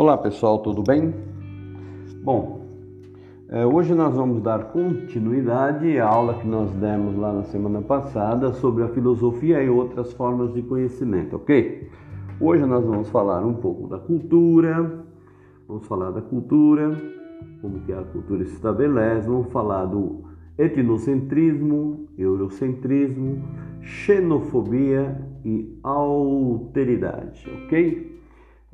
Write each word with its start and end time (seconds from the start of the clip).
Olá 0.00 0.16
pessoal, 0.16 0.60
tudo 0.60 0.80
bem? 0.80 1.12
Bom, 2.22 2.60
é, 3.48 3.66
hoje 3.66 3.96
nós 3.96 4.14
vamos 4.14 4.40
dar 4.40 4.70
continuidade 4.70 5.98
à 5.98 6.06
aula 6.06 6.34
que 6.34 6.46
nós 6.46 6.70
demos 6.74 7.16
lá 7.16 7.32
na 7.32 7.42
semana 7.42 7.82
passada 7.82 8.52
sobre 8.52 8.84
a 8.84 8.88
filosofia 8.90 9.60
e 9.60 9.68
outras 9.68 10.12
formas 10.12 10.54
de 10.54 10.62
conhecimento, 10.62 11.34
ok? 11.34 11.90
Hoje 12.40 12.64
nós 12.64 12.84
vamos 12.84 13.08
falar 13.08 13.44
um 13.44 13.54
pouco 13.54 13.88
da 13.88 13.98
cultura, 13.98 15.04
vamos 15.66 15.84
falar 15.88 16.12
da 16.12 16.22
cultura, 16.22 16.96
como 17.60 17.80
que 17.80 17.92
a 17.92 18.02
cultura 18.02 18.44
se 18.44 18.54
estabelece, 18.54 19.26
vamos 19.26 19.50
falar 19.50 19.86
do 19.86 20.22
etnocentrismo, 20.56 22.06
eurocentrismo, 22.16 23.42
xenofobia 23.82 25.20
e 25.44 25.76
alteridade, 25.82 27.50
ok? 27.64 28.17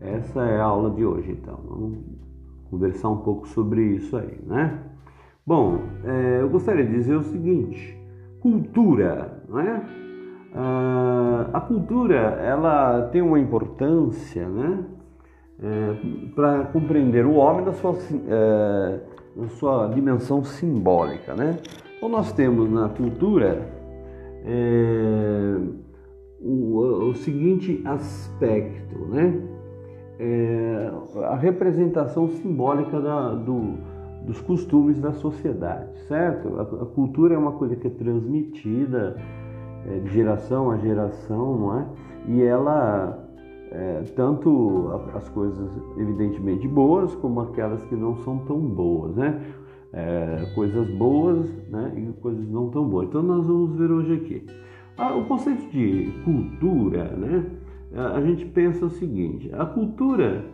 Essa 0.00 0.40
é 0.42 0.60
a 0.60 0.64
aula 0.64 0.90
de 0.90 1.04
hoje, 1.04 1.30
então. 1.30 1.58
Vamos 1.68 1.98
conversar 2.70 3.10
um 3.10 3.18
pouco 3.18 3.46
sobre 3.48 3.82
isso 3.96 4.16
aí, 4.16 4.38
né? 4.46 4.80
Bom, 5.46 5.78
é, 6.04 6.40
eu 6.40 6.48
gostaria 6.48 6.84
de 6.84 6.92
dizer 6.92 7.16
o 7.16 7.22
seguinte: 7.22 7.96
cultura, 8.40 9.42
não 9.48 9.60
é? 9.60 9.82
Ah, 10.54 11.50
a 11.52 11.60
cultura, 11.60 12.16
ela 12.16 13.08
tem 13.12 13.22
uma 13.22 13.38
importância, 13.38 14.48
né? 14.48 14.84
É, 15.60 16.30
para 16.34 16.64
compreender 16.66 17.24
o 17.24 17.34
homem 17.34 17.64
na 17.64 17.72
sua, 17.72 17.96
é, 18.28 19.00
na 19.36 19.48
sua 19.48 19.86
dimensão 19.88 20.42
simbólica, 20.42 21.34
né? 21.34 21.58
Então 21.96 22.08
nós 22.08 22.32
temos 22.32 22.68
na 22.68 22.88
cultura 22.88 23.68
é, 24.44 25.56
o, 26.41 27.10
o 27.10 27.14
seguinte 27.14 27.80
aspecto, 27.84 28.98
né? 29.06 29.53
É, 30.18 30.90
a 31.24 31.36
representação 31.36 32.28
simbólica 32.28 33.00
da, 33.00 33.34
do, 33.34 33.74
dos 34.24 34.40
costumes 34.40 35.00
da 35.00 35.12
sociedade, 35.12 35.98
certo? 36.06 36.48
A, 36.58 36.62
a, 36.62 36.86
cultura 36.86 37.34
é 37.34 37.38
uma 37.38 37.52
coisa 37.52 37.74
que 37.74 37.86
é 37.86 37.90
transmitida 37.90 39.16
é, 39.86 39.98
de 39.98 40.10
geração 40.10 40.70
a 40.70 40.78
geração, 40.78 41.58
não 41.58 41.78
é? 41.78 41.86
E 42.28 42.42
ela, 42.42 43.18
é, 43.70 44.02
tanto 44.14 44.90
as 45.14 45.28
coisas 45.28 45.70
evidentemente 45.96 46.66
boas, 46.68 47.14
como 47.16 47.40
aquelas 47.40 47.84
que 47.84 47.94
não 47.94 48.16
são 48.18 48.38
tão 48.38 48.58
boas, 48.60 49.16
né? 49.16 49.40
É, 49.92 50.52
coisas 50.56 50.88
boas 50.96 51.48
né? 51.70 51.92
e 51.96 52.20
coisas 52.20 52.48
não 52.48 52.68
tão 52.68 52.88
boas. 52.88 53.06
Então 53.06 53.22
nós 53.22 53.46
vamos 53.46 53.76
ver 53.76 53.92
hoje 53.92 54.14
aqui. 54.14 54.46
Ah, 54.96 55.14
o 55.14 55.24
conceito 55.26 55.70
de 55.70 56.12
cultura, 56.24 57.04
né? 57.16 57.46
A 57.97 58.20
gente 58.20 58.45
pensa 58.47 58.87
o 58.87 58.91
seguinte: 58.91 59.50
a 59.53 59.64
cultura 59.64 60.45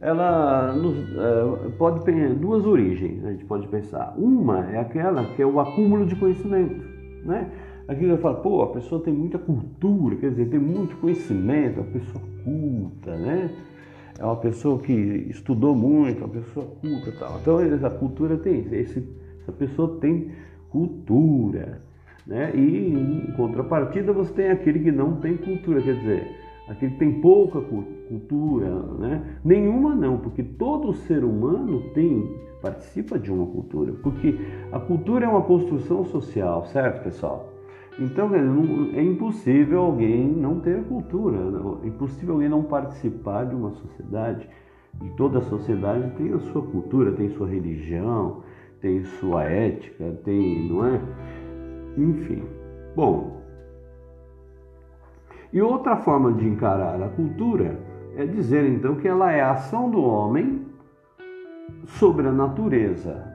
ela 0.00 0.72
nos, 0.72 0.96
é, 0.96 1.68
pode 1.76 2.04
ter 2.04 2.34
duas 2.34 2.64
origens, 2.64 3.24
a 3.24 3.32
gente 3.32 3.44
pode 3.44 3.68
pensar. 3.68 4.14
Uma 4.16 4.70
é 4.70 4.78
aquela 4.78 5.24
que 5.34 5.42
é 5.42 5.46
o 5.46 5.60
acúmulo 5.60 6.06
de 6.06 6.16
conhecimento, 6.16 6.82
né? 7.24 7.50
Aqui 7.86 8.04
eu 8.04 8.16
falo, 8.18 8.36
pô, 8.36 8.62
a 8.62 8.68
pessoa 8.68 9.02
tem 9.02 9.12
muita 9.12 9.36
cultura, 9.36 10.16
quer 10.16 10.30
dizer, 10.30 10.48
tem 10.48 10.60
muito 10.60 10.96
conhecimento, 10.98 11.80
a 11.80 11.84
pessoa 11.84 12.24
culta, 12.44 13.16
né? 13.16 13.50
É 14.18 14.24
uma 14.24 14.36
pessoa 14.36 14.78
que 14.78 14.92
estudou 14.92 15.74
muito, 15.74 16.18
uma 16.18 16.28
pessoa 16.28 16.66
culta 16.80 17.12
tal. 17.18 17.38
Então, 17.40 17.60
essa 17.60 17.90
cultura 17.90 18.36
tem 18.36 18.66
esse, 18.72 19.06
essa 19.42 19.52
pessoa 19.52 19.98
tem 20.00 20.30
cultura, 20.70 21.82
né? 22.26 22.52
E 22.54 23.28
em 23.28 23.32
contrapartida 23.36 24.12
você 24.12 24.32
tem 24.32 24.50
aquele 24.50 24.78
que 24.78 24.92
não 24.92 25.16
tem 25.16 25.36
cultura, 25.36 25.82
quer 25.82 25.96
dizer, 25.96 26.39
aquele 26.70 26.92
que 26.92 26.98
tem 26.98 27.20
pouca 27.20 27.60
cultura, 27.60 28.70
né? 28.98 29.38
Nenhuma 29.44 29.94
não, 29.94 30.18
porque 30.18 30.42
todo 30.42 30.94
ser 30.94 31.24
humano 31.24 31.82
tem 31.92 32.38
participa 32.62 33.18
de 33.18 33.32
uma 33.32 33.46
cultura, 33.46 33.92
porque 34.02 34.38
a 34.70 34.78
cultura 34.78 35.24
é 35.24 35.28
uma 35.28 35.42
construção 35.42 36.04
social, 36.04 36.64
certo, 36.66 37.02
pessoal? 37.02 37.52
Então 37.98 38.30
é 38.34 39.02
impossível 39.02 39.80
alguém 39.80 40.26
não 40.26 40.60
ter 40.60 40.84
cultura, 40.84 41.38
é 41.82 41.86
impossível 41.86 42.34
alguém 42.34 42.48
não 42.48 42.62
participar 42.62 43.44
de 43.44 43.54
uma 43.54 43.72
sociedade. 43.72 44.48
E 45.02 45.08
toda 45.16 45.40
sociedade 45.40 46.10
tem 46.16 46.32
a 46.32 46.38
sua 46.38 46.62
cultura, 46.62 47.12
tem 47.12 47.30
sua 47.30 47.48
religião, 47.48 48.42
tem 48.80 49.02
sua 49.04 49.44
ética, 49.44 50.18
tem, 50.24 50.68
não 50.68 50.84
é? 50.84 51.00
Enfim. 51.96 52.42
Bom, 52.94 53.39
e 55.52 55.60
outra 55.60 55.96
forma 55.96 56.32
de 56.32 56.46
encarar 56.46 57.02
a 57.02 57.08
cultura 57.08 57.78
é 58.16 58.24
dizer 58.24 58.64
então 58.68 58.94
que 58.96 59.08
ela 59.08 59.32
é 59.32 59.40
a 59.40 59.52
ação 59.52 59.90
do 59.90 60.00
homem 60.02 60.66
sobre 61.84 62.28
a 62.28 62.32
natureza 62.32 63.26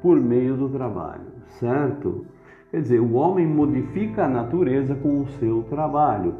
por 0.00 0.20
meio 0.20 0.56
do 0.56 0.68
trabalho, 0.68 1.32
certo? 1.58 2.26
Quer 2.70 2.82
dizer, 2.82 3.00
o 3.00 3.14
homem 3.14 3.46
modifica 3.46 4.26
a 4.26 4.28
natureza 4.28 4.94
com 4.94 5.22
o 5.22 5.26
seu 5.26 5.62
trabalho, 5.64 6.34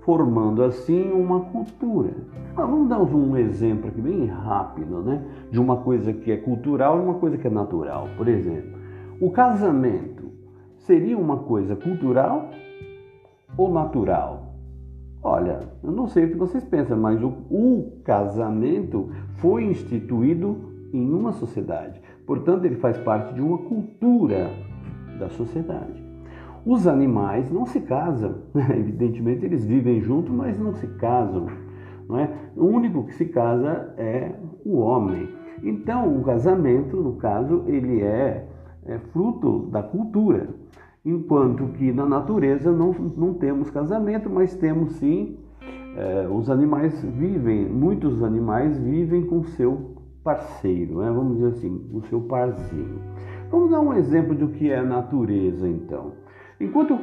formando 0.00 0.62
assim 0.62 1.12
uma 1.12 1.40
cultura. 1.40 2.12
Ah, 2.56 2.64
vamos 2.64 2.88
dar 2.88 3.00
um 3.00 3.36
exemplo 3.36 3.88
aqui 3.88 4.00
bem 4.00 4.26
rápido, 4.26 5.02
né? 5.02 5.22
De 5.50 5.60
uma 5.60 5.76
coisa 5.76 6.12
que 6.12 6.32
é 6.32 6.36
cultural 6.36 6.98
e 6.98 7.02
uma 7.02 7.14
coisa 7.14 7.36
que 7.36 7.46
é 7.46 7.50
natural. 7.50 8.08
Por 8.16 8.26
exemplo, 8.26 8.78
o 9.20 9.30
casamento 9.30 10.24
seria 10.78 11.16
uma 11.16 11.38
coisa 11.38 11.76
cultural 11.76 12.50
ou 13.56 13.72
natural? 13.72 14.53
Olha, 15.26 15.60
eu 15.82 15.90
não 15.90 16.06
sei 16.06 16.26
o 16.26 16.28
que 16.28 16.36
vocês 16.36 16.62
pensam, 16.62 16.98
mas 16.98 17.22
o, 17.22 17.28
o 17.50 17.92
casamento 18.04 19.08
foi 19.36 19.64
instituído 19.64 20.58
em 20.92 21.10
uma 21.10 21.32
sociedade. 21.32 21.98
Portanto, 22.26 22.66
ele 22.66 22.76
faz 22.76 22.98
parte 22.98 23.32
de 23.32 23.40
uma 23.40 23.56
cultura 23.56 24.50
da 25.18 25.30
sociedade. 25.30 26.04
Os 26.66 26.86
animais 26.86 27.50
não 27.50 27.64
se 27.64 27.80
casam, 27.80 28.34
né? 28.52 28.68
evidentemente 28.78 29.46
eles 29.46 29.64
vivem 29.64 30.02
juntos, 30.02 30.30
mas 30.30 30.58
não 30.58 30.74
se 30.74 30.86
casam. 30.98 31.46
Não 32.06 32.18
é? 32.18 32.30
O 32.54 32.66
único 32.66 33.04
que 33.04 33.14
se 33.14 33.24
casa 33.24 33.94
é 33.96 34.34
o 34.62 34.76
homem. 34.76 35.26
Então, 35.62 36.18
o 36.18 36.22
casamento, 36.22 36.98
no 36.98 37.14
caso, 37.14 37.64
ele 37.66 38.02
é, 38.02 38.46
é 38.84 38.98
fruto 38.98 39.70
da 39.70 39.82
cultura 39.82 40.48
enquanto 41.04 41.66
que 41.74 41.92
na 41.92 42.06
natureza 42.06 42.72
não, 42.72 42.92
não 43.16 43.34
temos 43.34 43.70
casamento, 43.70 44.30
mas 44.30 44.56
temos 44.56 44.92
sim, 44.94 45.36
é, 45.96 46.26
os 46.28 46.48
animais 46.48 47.02
vivem, 47.02 47.68
muitos 47.68 48.22
animais 48.22 48.78
vivem 48.78 49.26
com 49.26 49.44
seu 49.44 49.94
parceiro, 50.24 51.00
né? 51.00 51.10
vamos 51.10 51.36
dizer 51.36 51.48
assim, 51.48 51.90
o 51.92 52.00
seu 52.02 52.22
parzinho. 52.22 52.98
Vamos 53.50 53.70
dar 53.70 53.80
um 53.80 53.92
exemplo 53.92 54.34
do 54.34 54.48
que 54.48 54.70
é 54.70 54.82
natureza 54.82 55.68
então. 55.68 56.12
Enquanto 56.58 56.94
o 56.94 56.98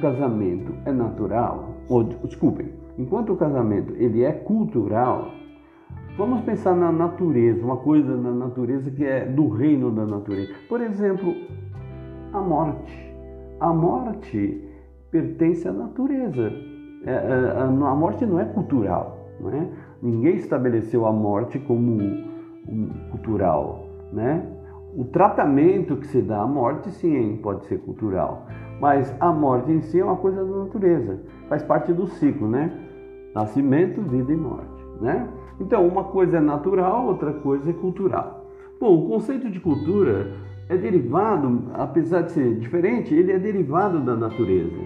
casamento 0.00 0.74
é 0.84 0.90
natural, 0.90 1.76
ou 1.88 2.02
desculpem, 2.02 2.72
enquanto 2.98 3.32
o 3.32 3.36
casamento 3.36 3.94
ele 3.96 4.24
é 4.24 4.32
cultural, 4.32 5.30
vamos 6.18 6.40
pensar 6.40 6.74
na 6.74 6.90
natureza, 6.90 7.64
uma 7.64 7.76
coisa 7.76 8.16
na 8.16 8.32
natureza 8.32 8.90
que 8.90 9.04
é 9.04 9.24
do 9.24 9.48
reino 9.48 9.90
da 9.92 10.04
natureza. 10.04 10.52
Por 10.68 10.80
exemplo, 10.80 11.34
a 12.32 12.40
morte. 12.40 13.05
A 13.58 13.72
morte 13.72 14.62
pertence 15.10 15.66
à 15.66 15.72
natureza. 15.72 16.52
É, 17.04 17.12
é, 17.12 17.62
a 17.62 17.66
morte 17.66 18.26
não 18.26 18.40
é 18.40 18.44
cultural, 18.44 19.18
não 19.40 19.50
é? 19.50 19.66
Ninguém 20.02 20.36
estabeleceu 20.36 21.06
a 21.06 21.12
morte 21.12 21.58
como 21.60 21.98
cultural, 23.10 23.86
né? 24.12 24.44
O 24.96 25.04
tratamento 25.04 25.96
que 25.96 26.06
se 26.06 26.20
dá 26.20 26.42
à 26.42 26.46
morte, 26.46 26.90
sim, 26.90 27.38
pode 27.42 27.64
ser 27.66 27.78
cultural, 27.78 28.46
mas 28.80 29.14
a 29.20 29.30
morte 29.30 29.70
em 29.70 29.80
si 29.82 30.00
é 30.00 30.04
uma 30.04 30.16
coisa 30.16 30.44
da 30.44 30.64
natureza, 30.64 31.20
faz 31.48 31.62
parte 31.62 31.92
do 31.92 32.06
ciclo, 32.06 32.48
né? 32.48 32.72
Nascimento, 33.34 34.00
vida 34.02 34.32
e 34.32 34.36
morte, 34.36 34.84
né? 35.00 35.28
Então, 35.60 35.86
uma 35.86 36.04
coisa 36.04 36.38
é 36.38 36.40
natural, 36.40 37.06
outra 37.06 37.32
coisa 37.32 37.70
é 37.70 37.72
cultural. 37.72 38.46
Bom, 38.80 39.04
o 39.04 39.08
conceito 39.08 39.50
de 39.50 39.60
cultura 39.60 40.32
é 40.68 40.76
derivado, 40.76 41.70
apesar 41.74 42.22
de 42.22 42.32
ser 42.32 42.56
diferente, 42.58 43.14
ele 43.14 43.32
é 43.32 43.38
derivado 43.38 44.00
da 44.00 44.16
natureza. 44.16 44.76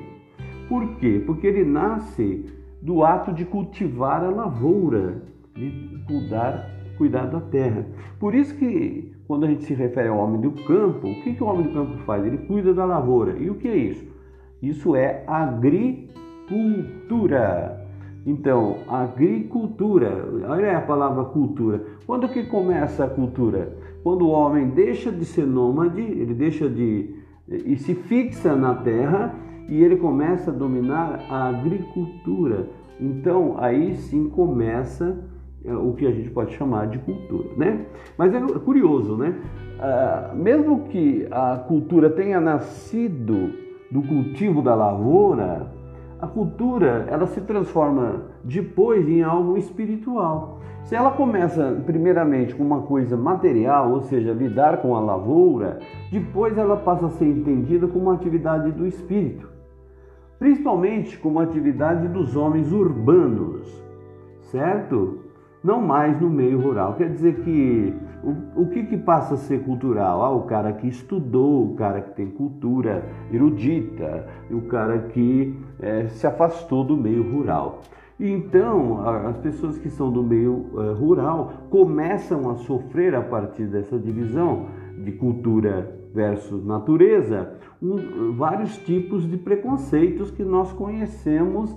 Por 0.69 0.97
quê? 0.97 1.23
Porque 1.25 1.47
ele 1.47 1.65
nasce 1.65 2.45
do 2.81 3.03
ato 3.05 3.33
de 3.33 3.45
cultivar 3.45 4.23
a 4.25 4.31
lavoura, 4.31 5.23
de 5.55 5.99
cuidar, 6.07 6.71
cuidar 6.97 7.27
da 7.27 7.41
terra. 7.41 7.87
Por 8.19 8.35
isso 8.35 8.55
que 8.57 9.13
quando 9.27 9.45
a 9.45 9.49
gente 9.49 9.65
se 9.65 9.75
refere 9.75 10.09
ao 10.09 10.19
homem 10.19 10.41
do 10.41 10.51
campo, 10.65 11.07
o 11.09 11.23
que, 11.23 11.35
que 11.35 11.43
o 11.43 11.47
homem 11.47 11.63
do 11.67 11.73
campo 11.73 11.97
faz? 12.05 12.25
Ele 12.25 12.39
cuida 12.39 12.75
da 12.75 12.85
lavoura. 12.85 13.37
E 13.39 13.49
o 13.49 13.55
que 13.55 13.69
é 13.69 13.77
isso? 13.77 14.05
Isso 14.63 14.95
é 14.95 15.25
agricultura. 15.27 16.11
Então, 18.27 18.77
agricultura, 18.87 20.29
olha 20.47 20.77
a 20.77 20.83
palavra 20.83 21.25
cultura. 21.25 21.83
Quando 22.07 22.29
que 22.29 22.45
começa 22.45 23.05
a 23.05 23.09
cultura? 23.09 23.73
Quando 24.03 24.27
o 24.27 24.31
homem 24.31 24.71
deixa 24.71 25.11
de 25.13 25.25
ser 25.25 25.47
nômade, 25.47 26.01
ele 26.01 26.35
deixa 26.35 26.69
de 26.69 27.15
e 27.49 27.77
se 27.77 27.95
fixa 27.95 28.55
na 28.55 28.75
terra 28.75 29.35
e 29.69 29.83
ele 29.83 29.97
começa 29.97 30.51
a 30.51 30.55
dominar 30.55 31.27
a 31.29 31.49
agricultura. 31.49 32.69
Então, 33.01 33.57
aí 33.59 33.97
sim 33.97 34.29
começa 34.29 35.19
é 35.65 35.75
o 35.75 35.93
que 35.93 36.07
a 36.07 36.11
gente 36.11 36.31
pode 36.31 36.55
chamar 36.55 36.87
de 36.87 36.99
cultura, 37.01 37.49
né? 37.57 37.85
Mas 38.17 38.33
é 38.35 38.41
curioso, 38.61 39.17
né? 39.17 39.35
Ah, 39.79 40.33
mesmo 40.35 40.85
que 40.85 41.27
a 41.31 41.59
cultura 41.69 42.09
tenha 42.09 42.41
nascido 42.41 43.51
do 43.91 44.03
cultivo 44.03 44.63
da 44.63 44.75
lavoura, 44.75 45.71
a 46.21 46.27
cultura 46.27 47.07
ela 47.09 47.27
se 47.27 47.41
transforma 47.41 48.23
depois 48.45 49.09
em 49.09 49.23
algo 49.23 49.57
espiritual. 49.57 50.61
Se 50.85 50.95
ela 50.95 51.11
começa 51.11 51.83
primeiramente 51.87 52.55
com 52.55 52.63
uma 52.63 52.83
coisa 52.83 53.17
material, 53.17 53.93
ou 53.93 54.01
seja, 54.03 54.33
lidar 54.33 54.79
com 54.79 54.97
a 54.97 55.01
lavoura, 55.01 55.79
depois 56.11 56.57
ela 56.57 56.77
passa 56.77 57.07
a 57.07 57.11
ser 57.11 57.27
entendida 57.27 57.87
como 57.87 58.07
uma 58.07 58.15
atividade 58.15 58.73
do 58.73 58.87
espírito, 58.87 59.49
principalmente 60.39 61.19
como 61.19 61.39
atividade 61.41 62.09
dos 62.09 62.37
homens 62.37 62.73
urbanos, 62.73 63.71
certo? 64.43 65.31
não 65.63 65.81
mais 65.81 66.21
no 66.21 66.31
meio 66.31 66.61
rural. 66.61 66.95
Quer 66.95 67.11
dizer 67.11 67.37
que 67.43 67.95
o, 68.23 68.63
o 68.63 68.67
que, 68.69 68.85
que 68.85 68.97
passa 68.97 69.35
a 69.35 69.37
ser 69.37 69.63
cultural? 69.65 70.23
Ah, 70.23 70.31
o 70.31 70.43
cara 70.43 70.73
que 70.73 70.87
estudou, 70.87 71.71
o 71.71 71.75
cara 71.75 72.01
que 72.01 72.15
tem 72.15 72.31
cultura 72.31 73.05
erudita, 73.33 74.27
o 74.51 74.63
cara 74.63 74.99
que 75.09 75.59
é, 75.81 76.09
se 76.09 76.27
afastou 76.27 76.85
do 76.85 76.97
meio 76.97 77.23
rural. 77.31 77.81
Então, 78.19 79.07
as 79.27 79.39
pessoas 79.39 79.79
que 79.79 79.89
são 79.89 80.13
do 80.13 80.23
meio 80.23 80.67
é, 80.75 80.93
rural 80.93 81.53
começam 81.71 82.51
a 82.51 82.57
sofrer 82.57 83.15
a 83.15 83.23
partir 83.23 83.65
dessa 83.65 83.99
divisão 83.99 84.67
de 85.03 85.13
cultura 85.13 85.99
versus 86.13 86.65
natureza, 86.65 87.55
um, 87.83 88.33
vários 88.33 88.77
tipos 88.79 89.29
de 89.29 89.39
preconceitos 89.39 90.31
que 90.31 90.45
nós 90.45 90.71
conhecemos 90.73 91.73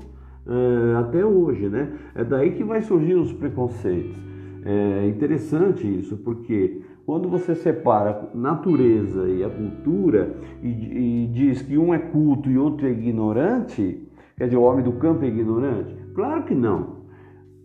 uh, 0.46 0.98
até 1.00 1.25
hoje, 1.25 1.69
né? 1.69 1.94
É 2.13 2.24
daí 2.24 2.51
que 2.51 2.63
vai 2.63 2.81
surgir 2.81 3.13
os 3.13 3.31
preconceitos. 3.31 4.32
É 4.65 5.07
interessante 5.07 5.86
isso, 6.00 6.18
porque 6.18 6.81
quando 7.06 7.27
você 7.27 7.54
separa 7.54 8.30
natureza 8.33 9.27
e 9.27 9.44
a 9.44 9.50
cultura 9.50 10.38
e, 10.62 10.68
e, 10.68 11.27
diz 11.33 11.62
que 11.62 11.77
um 11.77 11.94
é 11.94 12.00
culto 12.00 12.50
e 12.50 12.57
outro 12.57 12.88
é 12.88 12.92
ignorante, 12.92 14.07
quer 14.38 14.45
dizer, 14.45 14.57
o 14.57 14.62
homem 14.62 14.83
do 14.83 14.94
campo 14.94 15.25
é 15.25 15.27
ignorante? 15.27 15.94
Claro 16.15 16.44
que 16.44 16.56
não. 16.56 17.04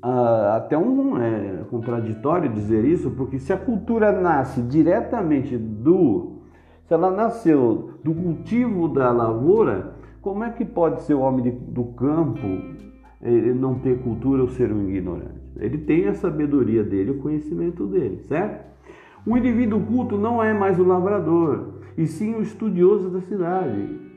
Ah, 0.02 0.56
até 0.56 0.76
um 0.76 1.20
é 1.20 1.64
contraditório 1.70 2.52
dizer 2.52 2.84
isso, 2.84 3.10
porque 3.10 3.38
se 3.38 3.52
a 3.52 3.56
cultura 3.56 4.10
nasce 4.12 4.60
diretamente 4.62 5.56
do. 5.56 6.38
Se 6.86 6.94
ela 6.94 7.10
nasceu 7.10 7.90
do 8.02 8.14
cultivo 8.14 8.88
da 8.88 9.12
lavoura, 9.12 9.94
como 10.22 10.42
é 10.42 10.50
que 10.50 10.64
pode 10.64 11.02
ser 11.02 11.14
o 11.14 11.20
homem 11.20 11.42
de, 11.42 11.50
do 11.50 11.84
campo 11.84 12.46
não 13.20 13.74
ter 13.76 13.98
cultura 13.98 14.42
ou 14.42 14.48
ser 14.48 14.72
um 14.72 14.88
ignorante? 14.88 15.40
Ele 15.58 15.78
tem 15.78 16.06
a 16.06 16.14
sabedoria 16.14 16.84
dele, 16.84 17.10
o 17.10 17.18
conhecimento 17.18 17.86
dele, 17.86 18.22
certo? 18.28 18.66
O 19.26 19.36
indivíduo 19.36 19.80
culto 19.80 20.16
não 20.16 20.42
é 20.42 20.54
mais 20.54 20.78
o 20.78 20.84
lavrador, 20.84 21.74
e 21.96 22.06
sim 22.06 22.34
o 22.34 22.42
estudioso 22.42 23.10
da 23.10 23.20
cidade. 23.20 24.08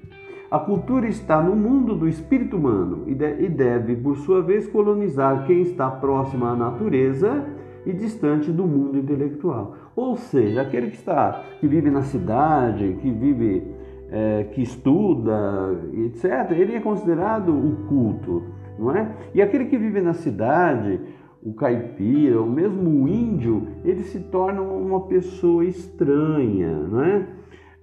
A 0.51 0.59
cultura 0.59 1.07
está 1.07 1.41
no 1.41 1.55
mundo 1.55 1.95
do 1.95 2.07
espírito 2.07 2.57
humano 2.57 3.05
e 3.07 3.15
deve, 3.15 3.95
por 3.95 4.17
sua 4.17 4.41
vez, 4.41 4.67
colonizar 4.67 5.45
quem 5.45 5.61
está 5.61 5.89
próximo 5.89 6.45
à 6.45 6.55
natureza 6.55 7.45
e 7.85 7.93
distante 7.93 8.51
do 8.51 8.65
mundo 8.65 8.97
intelectual. 8.97 9.75
Ou 9.95 10.17
seja, 10.17 10.61
aquele 10.61 10.91
que 10.91 10.97
está, 10.97 11.41
que 11.59 11.67
vive 11.67 11.89
na 11.89 12.01
cidade, 12.01 12.97
que 13.01 13.09
vive 13.09 13.63
é, 14.11 14.43
que 14.51 14.61
estuda, 14.61 15.79
etc., 15.93 16.51
ele 16.51 16.75
é 16.75 16.81
considerado 16.81 17.49
o 17.49 17.87
culto, 17.87 18.43
não 18.81 18.95
é? 18.95 19.15
E 19.35 19.41
aquele 19.41 19.65
que 19.65 19.77
vive 19.77 20.01
na 20.01 20.13
cidade, 20.13 20.99
o 21.43 21.53
caipira, 21.53 22.39
ou 22.39 22.47
mesmo 22.47 23.03
o 23.03 23.07
índio, 23.07 23.67
ele 23.85 24.01
se 24.01 24.19
torna 24.19 24.61
uma 24.61 25.01
pessoa 25.01 25.63
estranha, 25.63 26.75
não 26.87 27.03
é? 27.03 27.27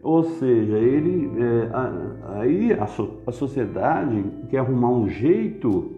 Ou 0.03 0.25
seja, 0.25 0.77
ele 0.77 1.31
é, 1.41 1.71
aí 2.41 2.73
a, 2.73 2.85
a 3.27 3.33
sociedade 3.33 4.25
quer 4.49 4.59
arrumar 4.59 4.91
um 4.91 5.09
jeito 5.09 5.93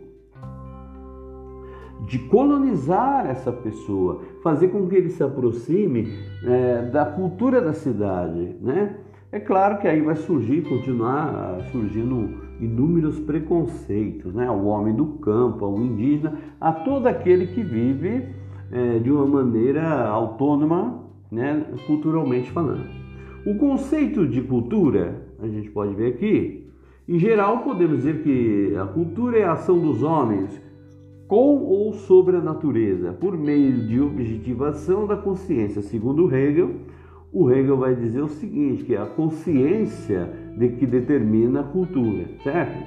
de 2.07 2.19
colonizar 2.19 3.27
essa 3.27 3.53
pessoa, 3.53 4.23
fazer 4.43 4.69
com 4.69 4.89
que 4.89 4.97
ele 4.97 5.11
se 5.11 5.23
aproxime 5.23 6.13
é, 6.45 6.83
da 6.91 7.05
cultura 7.05 7.61
da 7.61 7.73
cidade, 7.73 8.57
né? 8.61 8.97
É 9.33 9.39
claro 9.39 9.79
que 9.79 9.87
aí 9.87 10.01
vai 10.01 10.17
surgir, 10.17 10.63
continuar 10.63 11.61
surgindo 11.71 12.50
inúmeros 12.61 13.19
preconceitos, 13.21 14.35
né? 14.35 14.47
Ao 14.47 14.65
homem 14.67 14.95
do 14.95 15.07
campo, 15.19 15.65
ao 15.65 15.79
indígena, 15.79 16.39
a 16.61 16.73
todo 16.73 17.07
aquele 17.07 17.47
que 17.49 17.63
vive 17.63 18.29
é, 18.71 18.99
de 18.99 19.11
uma 19.11 19.27
maneira 19.27 20.07
autônoma, 20.09 21.05
né? 21.31 21.65
Culturalmente 21.87 22.51
falando. 22.51 22.85
O 23.47 23.57
conceito 23.57 24.27
de 24.27 24.43
cultura, 24.43 25.27
a 25.41 25.49
gente 25.49 25.71
pode 25.71 25.95
ver 25.95 26.15
aqui, 26.15 26.67
em 27.09 27.19
geral 27.19 27.65
podemos 27.65 27.99
dizer 27.99 28.23
que 28.23 28.77
a 28.77 28.87
cultura 28.87 29.39
é 29.39 29.45
a 29.45 29.53
ação 29.53 29.79
dos 29.79 30.03
homens 30.03 30.61
com 31.27 31.59
ou 31.59 31.93
sobre 31.93 32.37
a 32.37 32.41
natureza, 32.41 33.13
por 33.13 33.39
meio 33.39 33.87
de 33.87 34.01
objetivação 34.01 35.07
da 35.07 35.17
consciência, 35.17 35.81
segundo 35.81 36.33
Hegel 36.35 36.71
o 37.33 37.51
Hegel 37.51 37.77
vai 37.77 37.95
dizer 37.95 38.23
o 38.23 38.29
seguinte, 38.29 38.85
que 38.85 38.97
a 38.97 39.07
consciência 39.07 40.29
de 40.61 40.69
que 40.77 40.87
determina 40.87 41.61
a 41.61 41.65
cultura, 41.65 42.27
certo? 42.43 42.85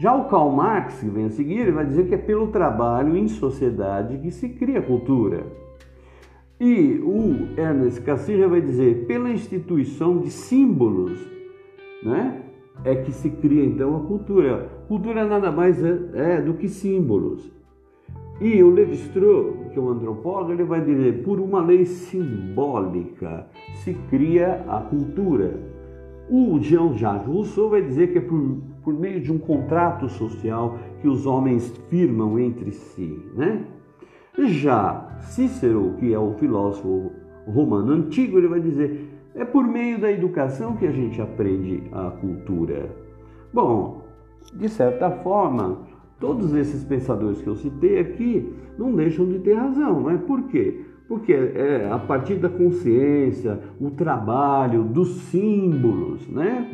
Já 0.00 0.12
o 0.12 0.24
Karl 0.24 0.50
Marx, 0.50 0.98
que 0.98 1.08
vem 1.08 1.26
a 1.26 1.30
seguir, 1.30 1.60
ele 1.60 1.70
vai 1.70 1.86
dizer 1.86 2.08
que 2.08 2.14
é 2.16 2.18
pelo 2.18 2.48
trabalho 2.48 3.16
em 3.16 3.28
sociedade 3.28 4.18
que 4.18 4.32
se 4.32 4.48
cria 4.48 4.82
cultura. 4.82 5.46
E 6.58 7.00
o 7.04 7.56
Ernest 7.56 8.00
Cassirer 8.02 8.48
vai 8.48 8.60
dizer, 8.60 9.06
pela 9.06 9.30
instituição 9.30 10.18
de 10.18 10.30
símbolos, 10.30 11.24
né? 12.02 12.42
É 12.84 12.96
que 12.96 13.12
se 13.12 13.30
cria 13.30 13.64
então 13.64 13.96
a 13.96 14.00
cultura. 14.00 14.68
Cultura 14.88 15.24
nada 15.24 15.52
mais 15.52 15.82
é, 15.84 15.98
é 16.14 16.42
do 16.42 16.54
que 16.54 16.68
símbolos. 16.68 17.52
E 18.40 18.60
o 18.60 18.70
Levi-Strauss, 18.70 19.72
que 19.72 19.78
é 19.78 19.82
um 19.82 19.90
antropólogo, 19.90 20.52
ele 20.52 20.64
vai 20.64 20.84
dizer, 20.84 21.22
por 21.22 21.38
uma 21.38 21.62
lei 21.62 21.84
simbólica 21.84 23.46
se 23.76 23.94
cria 24.10 24.64
a 24.66 24.80
cultura. 24.80 25.73
O 26.28 26.58
Jean-Jacques 26.60 27.26
Rousseau 27.26 27.70
vai 27.70 27.82
dizer 27.82 28.12
que 28.12 28.18
é 28.18 28.20
por, 28.20 28.58
por 28.82 28.94
meio 28.94 29.20
de 29.20 29.30
um 29.32 29.38
contrato 29.38 30.08
social 30.08 30.78
que 31.00 31.08
os 31.08 31.26
homens 31.26 31.68
firmam 31.88 32.38
entre 32.38 32.72
si, 32.72 33.22
né? 33.34 33.64
Já 34.38 35.18
Cícero, 35.20 35.94
que 35.98 36.12
é 36.12 36.18
o 36.18 36.32
filósofo 36.34 37.12
romano 37.46 37.92
antigo, 37.92 38.38
ele 38.38 38.48
vai 38.48 38.60
dizer, 38.60 39.10
é 39.34 39.44
por 39.44 39.66
meio 39.66 40.00
da 40.00 40.10
educação 40.10 40.76
que 40.76 40.86
a 40.86 40.90
gente 40.90 41.20
aprende 41.20 41.82
a 41.92 42.10
cultura. 42.10 42.90
Bom, 43.52 44.02
de 44.54 44.68
certa 44.68 45.10
forma, 45.10 45.78
Todos 46.20 46.54
esses 46.54 46.84
pensadores 46.84 47.42
que 47.42 47.48
eu 47.48 47.56
citei 47.56 47.98
aqui 47.98 48.50
não 48.78 48.94
deixam 48.94 49.28
de 49.28 49.40
ter 49.40 49.54
razão, 49.54 50.00
não 50.00 50.10
é? 50.10 50.16
Por 50.16 50.44
quê? 50.44 50.80
Porque 51.08 51.32
é 51.32 51.88
a 51.90 51.98
partir 51.98 52.36
da 52.36 52.48
consciência, 52.48 53.60
o 53.80 53.90
trabalho, 53.90 54.84
dos 54.84 55.08
símbolos, 55.30 56.26
né? 56.28 56.70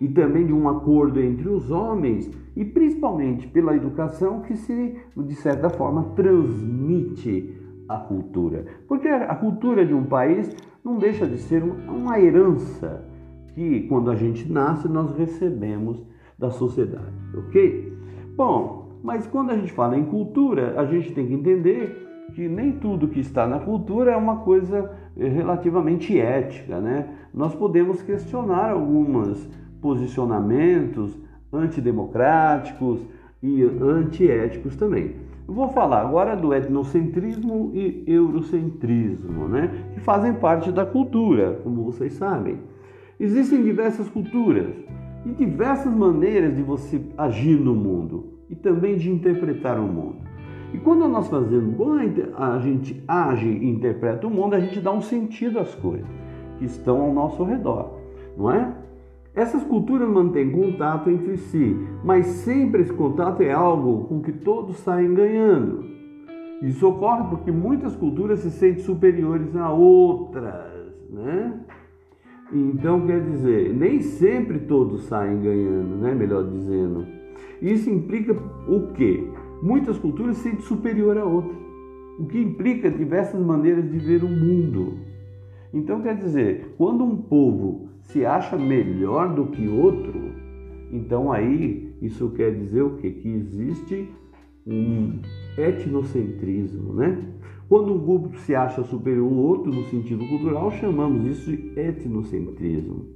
E 0.00 0.08
também 0.08 0.46
de 0.46 0.52
um 0.52 0.68
acordo 0.68 1.20
entre 1.20 1.48
os 1.48 1.70
homens 1.70 2.30
e 2.56 2.64
principalmente 2.64 3.46
pela 3.46 3.76
educação 3.76 4.40
que 4.40 4.56
se, 4.56 4.96
de 5.16 5.34
certa 5.34 5.68
forma, 5.70 6.12
transmite 6.16 7.54
a 7.88 7.98
cultura. 7.98 8.64
Porque 8.88 9.08
a 9.08 9.34
cultura 9.34 9.84
de 9.84 9.94
um 9.94 10.04
país 10.04 10.54
não 10.84 10.98
deixa 10.98 11.26
de 11.26 11.38
ser 11.38 11.62
uma 11.62 12.18
herança 12.20 13.04
que, 13.54 13.82
quando 13.82 14.10
a 14.10 14.14
gente 14.14 14.50
nasce, 14.50 14.88
nós 14.88 15.16
recebemos 15.16 16.02
da 16.38 16.50
sociedade, 16.50 17.14
ok? 17.36 17.92
Bom, 18.36 18.88
mas 19.02 19.26
quando 19.26 19.50
a 19.50 19.56
gente 19.56 19.72
fala 19.72 19.96
em 19.96 20.04
cultura, 20.04 20.74
a 20.80 20.84
gente 20.84 21.12
tem 21.12 21.26
que 21.26 21.34
entender 21.34 22.03
que 22.32 22.48
nem 22.48 22.72
tudo 22.72 23.08
que 23.08 23.20
está 23.20 23.46
na 23.46 23.58
cultura 23.58 24.12
é 24.12 24.16
uma 24.16 24.36
coisa 24.38 24.90
eh, 25.16 25.28
relativamente 25.28 26.18
ética, 26.18 26.80
né? 26.80 27.08
Nós 27.32 27.54
podemos 27.54 28.00
questionar 28.02 28.70
alguns 28.70 29.48
posicionamentos 29.80 31.18
antidemocráticos 31.52 33.00
e 33.42 33.62
antiéticos 33.62 34.74
também. 34.76 35.16
Vou 35.46 35.68
falar 35.68 36.00
agora 36.00 36.34
do 36.34 36.54
etnocentrismo 36.54 37.70
e 37.74 38.02
eurocentrismo, 38.06 39.46
né? 39.46 39.70
Que 39.92 40.00
fazem 40.00 40.32
parte 40.32 40.72
da 40.72 40.86
cultura, 40.86 41.60
como 41.62 41.84
vocês 41.84 42.14
sabem. 42.14 42.58
Existem 43.20 43.62
diversas 43.62 44.08
culturas 44.08 44.74
e 45.26 45.30
diversas 45.30 45.94
maneiras 45.94 46.56
de 46.56 46.62
você 46.62 47.00
agir 47.16 47.60
no 47.60 47.74
mundo 47.74 48.34
e 48.48 48.54
também 48.54 48.96
de 48.96 49.10
interpretar 49.10 49.78
o 49.78 49.84
mundo. 49.84 50.33
E 50.74 50.78
quando 50.78 51.06
nós 51.06 51.28
fazemos, 51.28 51.76
quando 51.76 52.34
a 52.36 52.58
gente 52.58 53.00
age 53.06 53.48
e 53.48 53.70
interpreta 53.70 54.26
o 54.26 54.30
mundo, 54.30 54.54
a 54.54 54.58
gente 54.60 54.80
dá 54.80 54.90
um 54.90 55.00
sentido 55.00 55.60
às 55.60 55.72
coisas 55.72 56.04
que 56.58 56.64
estão 56.64 57.00
ao 57.00 57.14
nosso 57.14 57.44
redor, 57.44 58.00
não 58.36 58.50
é? 58.50 58.74
Essas 59.36 59.62
culturas 59.62 60.08
mantêm 60.08 60.50
contato 60.50 61.08
entre 61.10 61.36
si, 61.36 61.76
mas 62.02 62.26
sempre 62.26 62.82
esse 62.82 62.92
contato 62.92 63.40
é 63.40 63.52
algo 63.52 64.04
com 64.08 64.20
que 64.20 64.32
todos 64.32 64.76
saem 64.78 65.14
ganhando. 65.14 65.84
Isso 66.60 66.88
ocorre 66.88 67.28
porque 67.30 67.52
muitas 67.52 67.94
culturas 67.94 68.40
se 68.40 68.50
sentem 68.50 68.82
superiores 68.82 69.54
a 69.54 69.70
outras, 69.70 70.92
né? 71.08 71.52
Então, 72.52 73.06
quer 73.06 73.20
dizer, 73.20 73.72
nem 73.72 74.00
sempre 74.00 74.58
todos 74.58 75.04
saem 75.04 75.40
ganhando, 75.40 75.96
né? 75.98 76.12
Melhor 76.14 76.50
dizendo. 76.50 77.06
Isso 77.62 77.88
implica 77.88 78.36
o 78.68 78.92
quê? 78.92 79.24
Muitas 79.64 79.98
culturas 79.98 80.36
se 80.36 80.42
sentem 80.42 80.60
superior 80.60 81.16
a 81.16 81.24
outras, 81.24 81.56
o 82.18 82.26
que 82.26 82.38
implica 82.38 82.90
diversas 82.90 83.40
maneiras 83.40 83.90
de 83.90 83.96
ver 83.96 84.22
o 84.22 84.28
mundo. 84.28 84.98
Então, 85.72 86.02
quer 86.02 86.18
dizer, 86.18 86.74
quando 86.76 87.02
um 87.02 87.16
povo 87.16 87.88
se 88.02 88.26
acha 88.26 88.58
melhor 88.58 89.34
do 89.34 89.46
que 89.46 89.66
outro, 89.66 90.20
então 90.92 91.32
aí 91.32 91.96
isso 92.02 92.28
quer 92.32 92.54
dizer 92.54 92.82
o 92.82 92.96
quê? 92.98 93.10
Que 93.10 93.26
existe 93.26 94.06
um 94.66 95.20
etnocentrismo, 95.56 96.92
né? 96.92 97.24
Quando 97.66 97.94
um 97.94 97.98
grupo 97.98 98.36
se 98.40 98.54
acha 98.54 98.84
superior 98.84 99.32
ao 99.32 99.38
outro 99.38 99.72
no 99.72 99.84
sentido 99.84 100.28
cultural, 100.28 100.70
chamamos 100.72 101.24
isso 101.24 101.50
de 101.50 101.80
etnocentrismo. 101.80 103.06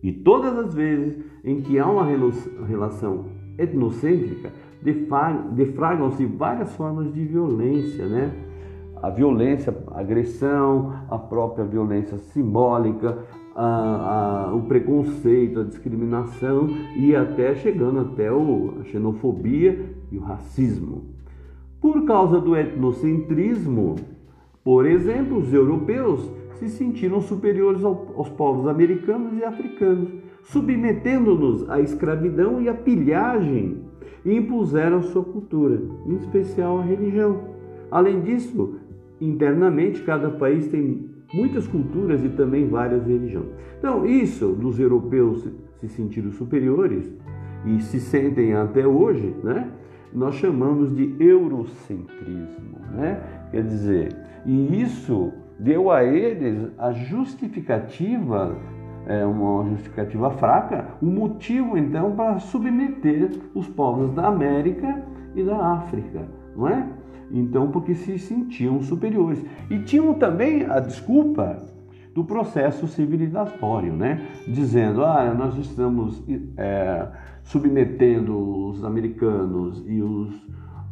E 0.00 0.12
todas 0.12 0.56
as 0.56 0.72
vezes 0.72 1.16
em 1.42 1.60
que 1.60 1.76
há 1.76 1.90
uma 1.90 2.06
relação 2.06 3.26
etnocêntrica, 3.58 4.52
defragam-se 4.82 6.24
várias 6.26 6.74
formas 6.74 7.12
de 7.12 7.24
violência, 7.24 8.06
né? 8.06 8.32
A 9.00 9.10
violência, 9.10 9.76
a 9.92 10.00
agressão, 10.00 10.92
a 11.08 11.18
própria 11.18 11.64
violência 11.64 12.18
simbólica, 12.18 13.18
a, 13.54 14.48
a, 14.50 14.54
o 14.54 14.62
preconceito, 14.62 15.60
a 15.60 15.64
discriminação 15.64 16.68
e 16.96 17.14
até 17.14 17.54
chegando 17.54 18.00
até 18.00 18.30
o, 18.30 18.74
a 18.80 18.84
xenofobia 18.84 19.94
e 20.10 20.16
o 20.16 20.20
racismo. 20.20 21.06
Por 21.80 22.04
causa 22.04 22.40
do 22.40 22.56
etnocentrismo, 22.56 23.96
por 24.64 24.84
exemplo, 24.86 25.38
os 25.38 25.52
europeus 25.52 26.28
se 26.58 26.68
sentiram 26.68 27.20
superiores 27.20 27.84
aos 27.84 28.28
povos 28.28 28.66
americanos 28.66 29.32
e 29.38 29.44
africanos, 29.44 30.08
submetendo-nos 30.42 31.68
à 31.70 31.80
escravidão 31.80 32.60
e 32.60 32.68
à 32.68 32.74
pilhagem, 32.74 33.82
e 34.24 34.34
impuseram 34.34 35.02
sua 35.02 35.24
cultura, 35.24 35.80
em 36.06 36.16
especial 36.16 36.78
a 36.78 36.82
religião. 36.82 37.40
Além 37.90 38.20
disso, 38.20 38.76
internamente, 39.20 40.02
cada 40.02 40.30
país 40.30 40.68
tem 40.68 41.08
muitas 41.32 41.66
culturas 41.66 42.24
e 42.24 42.28
também 42.28 42.68
várias 42.68 43.06
religiões. 43.06 43.48
Então, 43.78 44.06
isso 44.06 44.48
dos 44.48 44.78
europeus 44.78 45.46
se 45.76 45.88
sentiram 45.88 46.32
superiores 46.32 47.12
e 47.66 47.80
se 47.80 48.00
sentem 48.00 48.54
até 48.54 48.86
hoje, 48.86 49.34
né? 49.42 49.70
nós 50.12 50.36
chamamos 50.36 50.94
de 50.94 51.14
eurocentrismo, 51.20 52.78
né? 52.94 53.20
Quer 53.50 53.62
dizer, 53.62 54.16
e 54.46 54.82
isso 54.82 55.32
deu 55.58 55.90
a 55.90 56.04
eles 56.04 56.70
a 56.78 56.92
justificativa, 56.92 58.56
é, 59.06 59.24
uma 59.24 59.64
justificativa 59.70 60.30
fraca, 60.30 60.88
o 61.00 61.06
um 61.06 61.10
motivo 61.10 61.76
então 61.76 62.12
para 62.12 62.38
submeter 62.38 63.30
os 63.54 63.66
povos 63.66 64.12
da 64.12 64.26
América 64.28 65.02
e 65.34 65.42
da 65.42 65.74
África, 65.74 66.28
não 66.56 66.68
é? 66.68 66.86
Então, 67.30 67.70
porque 67.70 67.94
se 67.94 68.18
sentiam 68.18 68.82
superiores. 68.82 69.44
E 69.68 69.78
tinham 69.80 70.14
também 70.14 70.64
a 70.64 70.80
desculpa 70.80 71.58
do 72.14 72.24
processo 72.24 72.88
civilizatório, 72.88 73.92
né? 73.92 74.26
Dizendo, 74.46 75.04
ah, 75.04 75.32
nós 75.34 75.56
estamos 75.58 76.22
é, 76.56 77.06
submetendo 77.44 78.68
os 78.68 78.84
americanos 78.84 79.84
e 79.86 80.02
os 80.02 80.34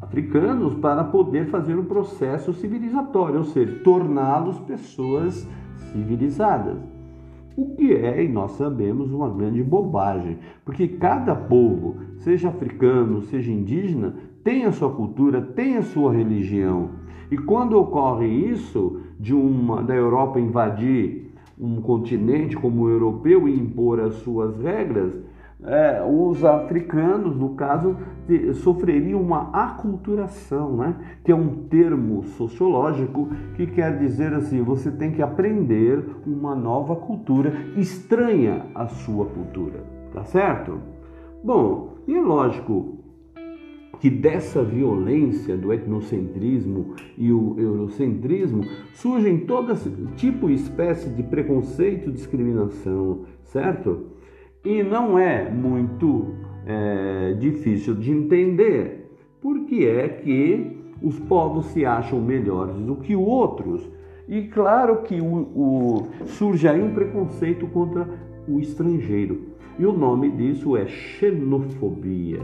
africanos 0.01 0.75
para 0.75 1.03
poder 1.05 1.47
fazer 1.47 1.75
um 1.77 1.85
processo 1.85 2.53
civilizatório, 2.53 3.39
ou 3.39 3.45
seja, 3.45 3.81
torná-los 3.83 4.59
pessoas 4.61 5.49
civilizadas. 5.93 6.79
O 7.57 7.75
que 7.75 7.93
é, 7.95 8.23
e 8.23 8.29
nós 8.29 8.53
sabemos, 8.53 9.11
uma 9.11 9.31
grande 9.31 9.63
bobagem, 9.63 10.37
porque 10.63 10.87
cada 10.87 11.35
povo, 11.35 11.97
seja 12.19 12.51
africano, 12.51 13.23
seja 13.23 13.51
indígena, 13.51 14.15
tem 14.45 14.65
a 14.65 14.73
sua 14.73 14.91
cultura, 14.91 15.41
tem 15.41 15.79
a 15.79 15.83
sua 15.83 16.13
religião. 16.13 16.91
E 17.31 17.39
quando 17.39 17.79
ocorre 17.79 18.27
isso, 18.27 19.01
de 19.19 19.35
uma 19.35 19.83
da 19.83 19.95
Europa 19.95 20.39
invadir 20.39 21.33
um 21.59 21.81
continente 21.81 22.55
como 22.55 22.83
o 22.83 22.91
europeu 22.91 23.49
e 23.49 23.59
impor 23.59 24.01
as 24.01 24.17
suas 24.17 24.61
regras, 24.61 25.15
é, 25.67 26.01
os 26.09 26.45
africanos, 26.45 27.37
no 27.37 27.51
caso, 27.51 27.97
sofreriam 28.63 29.21
uma 29.21 29.51
aculturação, 29.53 30.77
né? 30.77 30.95
que 31.25 31.33
é 31.33 31.35
um 31.35 31.67
termo 31.67 32.23
sociológico 32.23 33.29
que 33.57 33.67
quer 33.67 33.99
dizer 33.99 34.33
assim: 34.33 34.63
você 34.63 34.91
tem 34.91 35.11
que 35.11 35.21
aprender 35.21 36.05
uma 36.25 36.55
nova 36.55 36.95
cultura 36.95 37.53
estranha 37.77 38.67
à 38.75 38.87
sua 38.87 39.27
cultura, 39.27 39.83
tá 40.13 40.25
certo? 40.25 40.79
Bom, 41.43 41.97
e 42.07 42.15
é 42.15 42.21
lógico 42.21 42.99
que 44.01 44.11
dessa 44.11 44.63
violência 44.63 45.57
do 45.57 45.73
etnocentrismo 45.73 46.95
e 47.17 47.33
o 47.33 47.57
eurocentrismo 47.59 48.63
surgem 48.95 49.39
todo 49.47 49.75
tipo 50.17 50.51
e 50.51 50.55
espécie 50.55 51.09
de 51.11 51.23
preconceito 51.23 52.11
e 52.11 52.13
discriminação, 52.13 53.23
certo? 53.43 54.16
E 54.67 54.83
não 54.83 55.17
é 55.17 55.49
muito 55.49 56.35
é, 56.67 57.35
difícil 57.35 57.95
de 57.95 58.11
entender 58.11 59.17
por 59.41 59.61
que 59.61 59.87
é 59.87 60.09
que 60.09 60.77
os 61.01 61.21
povos 61.21 61.67
se 61.67 61.87
acham 61.87 62.21
melhores 62.21 62.75
do 62.75 62.97
que 62.97 63.15
outros. 63.15 63.89
E 64.27 64.43
claro 64.49 65.03
que 65.03 65.21
o, 65.21 65.37
o, 65.55 66.09
surge 66.25 66.67
aí 66.67 66.83
um 66.83 66.93
preconceito 66.93 67.65
contra 67.69 68.09
o 68.49 68.59
estrangeiro. 68.59 69.43
E 69.79 69.87
o 69.87 69.93
nome 69.93 70.33
disso 70.33 70.77
é 70.77 70.85
xenofobia. 70.89 72.41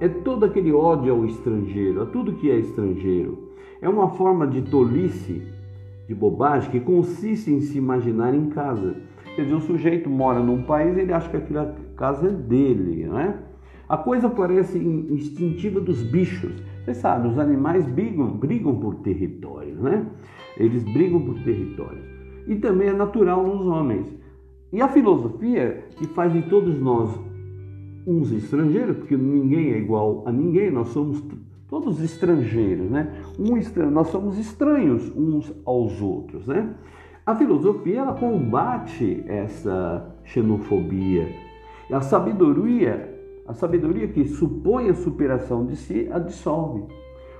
É 0.00 0.08
todo 0.08 0.46
aquele 0.46 0.72
ódio 0.72 1.12
ao 1.12 1.24
estrangeiro, 1.24 2.02
a 2.02 2.06
tudo 2.06 2.32
que 2.32 2.50
é 2.50 2.56
estrangeiro. 2.56 3.50
É 3.80 3.88
uma 3.88 4.08
forma 4.08 4.48
de 4.48 4.62
tolice, 4.62 5.42
de 6.08 6.14
bobagem, 6.14 6.72
que 6.72 6.80
consiste 6.80 7.52
em 7.52 7.60
se 7.60 7.78
imaginar 7.78 8.34
em 8.34 8.48
casa 8.48 8.96
Quer 9.40 9.44
dizer, 9.44 9.56
o 9.56 9.60
sujeito 9.62 10.10
mora 10.10 10.38
num 10.40 10.64
país 10.64 10.94
e 10.94 11.00
ele 11.00 11.14
acha 11.14 11.30
que 11.30 11.36
aquela 11.38 11.74
casa 11.96 12.28
é 12.28 12.30
dele, 12.30 13.06
né? 13.06 13.38
A 13.88 13.96
coisa 13.96 14.28
parece 14.28 14.76
instintiva 14.78 15.80
dos 15.80 16.02
bichos. 16.02 16.52
Você 16.84 16.92
sabe, 16.92 17.26
os 17.26 17.38
animais 17.38 17.86
brigam, 17.86 18.26
brigam 18.32 18.78
por 18.78 18.96
territórios, 18.96 19.78
né? 19.78 20.06
Eles 20.58 20.84
brigam 20.84 21.22
por 21.22 21.42
territórios. 21.42 22.04
E 22.46 22.56
também 22.56 22.88
é 22.88 22.92
natural 22.92 23.42
nos 23.42 23.66
homens. 23.66 24.14
E 24.70 24.82
a 24.82 24.88
filosofia, 24.88 25.84
que 25.96 26.06
faz 26.08 26.30
de 26.34 26.42
todos 26.42 26.78
nós 26.78 27.18
uns 28.06 28.30
estrangeiros, 28.32 28.98
porque 28.98 29.16
ninguém 29.16 29.72
é 29.72 29.78
igual 29.78 30.22
a 30.26 30.32
ninguém, 30.32 30.70
nós 30.70 30.88
somos 30.88 31.24
todos 31.66 31.98
estrangeiros, 32.02 32.90
né? 32.90 33.10
Um 33.38 33.56
estranho, 33.56 33.90
nós 33.90 34.08
somos 34.08 34.38
estranhos 34.38 35.10
uns 35.16 35.50
aos 35.64 35.98
outros, 36.02 36.46
né? 36.46 36.74
A 37.30 37.34
filosofia 37.36 38.00
ela 38.00 38.12
combate 38.12 39.22
essa 39.28 40.04
xenofobia. 40.24 41.28
A 41.88 42.00
sabedoria, 42.00 43.08
a 43.46 43.54
sabedoria 43.54 44.08
que 44.08 44.26
supõe 44.26 44.88
a 44.88 44.94
superação 44.94 45.64
de 45.64 45.76
si, 45.76 46.08
a 46.10 46.18
dissolve. 46.18 46.82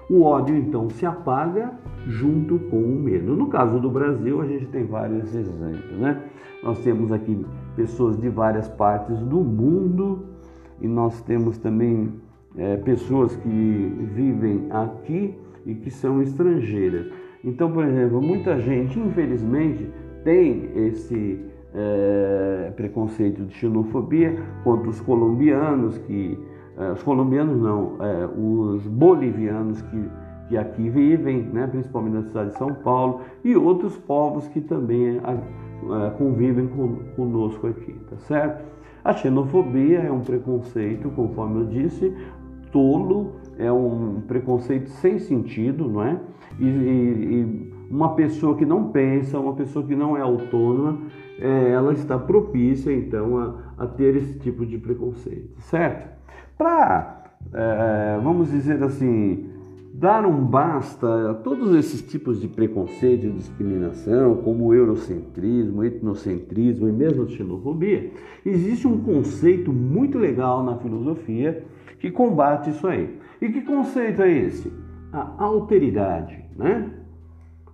O 0.08 0.22
ódio 0.22 0.54
então 0.56 0.88
se 0.90 1.04
apaga 1.04 1.72
junto 2.06 2.56
com 2.70 2.80
o 2.80 3.02
medo. 3.02 3.34
No 3.34 3.48
caso 3.48 3.80
do 3.80 3.90
Brasil, 3.90 4.40
a 4.40 4.46
gente 4.46 4.66
tem 4.66 4.86
vários 4.86 5.34
exemplos, 5.34 5.98
né? 5.98 6.22
Nós 6.62 6.78
temos 6.84 7.10
aqui 7.10 7.44
pessoas 7.74 8.16
de 8.16 8.28
várias 8.28 8.68
partes 8.68 9.18
do 9.18 9.40
mundo 9.40 10.24
e 10.80 10.86
nós 10.86 11.20
temos 11.22 11.58
também 11.58 12.12
é, 12.56 12.76
pessoas 12.76 13.34
que 13.34 14.08
vivem 14.14 14.68
aqui 14.70 15.34
e 15.66 15.74
que 15.74 15.90
são 15.90 16.22
estrangeiras. 16.22 17.06
Então, 17.44 17.70
por 17.72 17.84
exemplo, 17.84 18.20
muita 18.20 18.58
gente, 18.60 18.98
infelizmente, 18.98 19.88
tem 20.24 20.70
esse 20.76 21.40
é, 21.74 22.72
preconceito 22.76 23.44
de 23.44 23.54
xenofobia 23.54 24.36
contra 24.62 24.88
os 24.88 25.00
colombianos, 25.00 25.96
que 25.98 26.38
é, 26.76 26.92
os 26.92 27.02
colombianos 27.02 27.56
não, 27.60 27.96
é, 28.00 28.26
os 28.26 28.86
bolivianos 28.86 29.80
que, 29.82 30.04
que 30.48 30.56
aqui 30.56 30.88
vivem, 30.88 31.42
né, 31.42 31.66
principalmente 31.66 32.14
na 32.14 32.22
cidade 32.24 32.50
de 32.50 32.58
São 32.58 32.74
Paulo, 32.74 33.20
e 33.44 33.56
outros 33.56 33.96
povos 33.96 34.46
que 34.48 34.60
também 34.60 35.18
é, 35.18 35.20
é, 35.20 36.10
convivem 36.18 36.66
com, 36.68 36.96
conosco 37.16 37.66
aqui, 37.66 37.94
tá 38.10 38.16
certo? 38.18 38.64
A 39.02 39.14
xenofobia 39.14 40.00
é 40.00 40.12
um 40.12 40.20
preconceito, 40.20 41.08
conforme 41.10 41.60
eu 41.60 41.66
disse, 41.66 42.14
tolo, 42.70 43.32
é 43.58 43.70
um 43.70 44.22
preconceito 44.26 44.88
sem 44.90 45.18
sentido, 45.18 45.88
não 45.88 46.02
é? 46.02 46.20
E, 46.58 46.64
e, 46.64 47.70
uma 47.90 48.14
pessoa 48.14 48.56
que 48.56 48.64
não 48.64 48.90
pensa, 48.90 49.38
uma 49.38 49.54
pessoa 49.54 49.84
que 49.84 49.96
não 49.96 50.16
é 50.16 50.20
autônoma, 50.20 51.00
é, 51.40 51.70
ela 51.70 51.92
está 51.92 52.16
propícia 52.16 52.92
então 52.92 53.36
a, 53.36 53.54
a, 53.78 53.86
ter 53.86 54.14
esse 54.14 54.38
tipo 54.38 54.64
de 54.64 54.78
preconceito, 54.78 55.60
certo? 55.60 56.08
Para, 56.56 57.24
é, 57.52 58.20
vamos 58.22 58.50
dizer 58.50 58.80
assim, 58.82 59.50
dar 59.92 60.24
um 60.24 60.44
basta 60.44 61.32
a 61.32 61.34
todos 61.34 61.74
esses 61.74 62.00
tipos 62.00 62.40
de 62.40 62.46
preconceito 62.46 63.26
e 63.26 63.30
discriminação, 63.30 64.36
como 64.36 64.66
o 64.66 64.74
eurocentrismo, 64.74 65.82
etnocentrismo 65.82 66.88
e 66.88 66.92
mesmo 66.92 67.24
a 67.24 67.26
xenofobia, 67.26 68.12
existe 68.46 68.86
um 68.86 69.00
conceito 69.00 69.72
muito 69.72 70.16
legal 70.16 70.62
na 70.62 70.76
filosofia 70.76 71.64
que 71.98 72.10
combate 72.10 72.70
isso 72.70 72.86
aí. 72.86 73.18
E 73.40 73.48
que 73.48 73.62
conceito 73.62 74.22
é 74.22 74.30
esse? 74.30 74.72
A 75.12 75.44
alteridade, 75.44 76.44
né? 76.56 76.90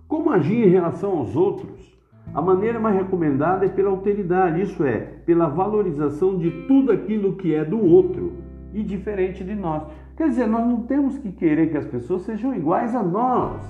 Como 0.07 0.31
agir 0.31 0.67
em 0.67 0.71
relação 0.71 1.17
aos 1.17 1.35
outros? 1.35 1.97
A 2.33 2.41
maneira 2.41 2.79
mais 2.79 2.95
recomendada 2.95 3.65
é 3.65 3.69
pela 3.69 3.89
alteridade, 3.89 4.61
isso 4.61 4.83
é, 4.83 4.99
pela 5.25 5.47
valorização 5.47 6.37
de 6.37 6.51
tudo 6.67 6.91
aquilo 6.91 7.35
que 7.35 7.53
é 7.53 7.63
do 7.63 7.83
outro 7.83 8.33
e 8.73 8.83
diferente 8.83 9.43
de 9.43 9.55
nós. 9.55 9.83
Quer 10.15 10.29
dizer, 10.29 10.47
nós 10.47 10.65
não 10.67 10.81
temos 10.81 11.17
que 11.17 11.31
querer 11.31 11.69
que 11.69 11.77
as 11.77 11.85
pessoas 11.85 12.23
sejam 12.23 12.55
iguais 12.55 12.95
a 12.95 13.03
nós. 13.03 13.61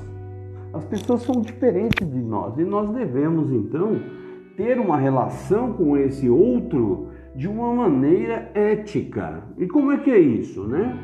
As 0.73 0.85
pessoas 0.85 1.21
são 1.21 1.41
diferentes 1.41 2.09
de 2.09 2.19
nós 2.19 2.57
e 2.57 2.63
nós 2.63 2.89
devemos 2.89 3.51
então 3.51 3.99
ter 4.55 4.79
uma 4.79 4.97
relação 4.97 5.73
com 5.73 5.95
esse 5.95 6.29
outro 6.29 7.09
de 7.37 7.47
uma 7.47 7.71
maneira 7.71 8.49
ética. 8.55 9.43
E 9.59 9.67
como 9.67 9.91
é 9.91 9.97
que 9.99 10.09
é 10.09 10.17
isso, 10.17 10.63
né? 10.63 10.97